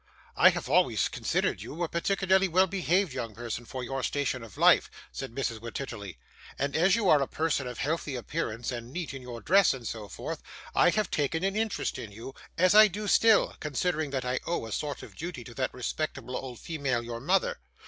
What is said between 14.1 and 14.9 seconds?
I owe a